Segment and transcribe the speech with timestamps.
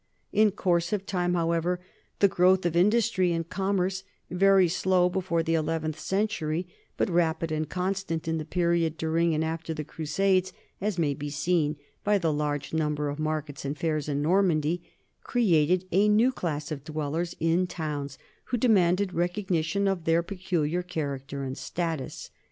[0.33, 1.79] In course of time, however,
[2.21, 6.65] the growth of industry and commerce, very slow before the eleventh century,
[6.97, 11.29] but rapid and constant in the period during and after the Crusades, as may be
[11.29, 14.81] seen by the large number of markets and fairs in Normandy,
[15.23, 20.81] created a new class of dwellers in towns who demanded recogni tion of their peculiar
[20.81, 22.31] character and status.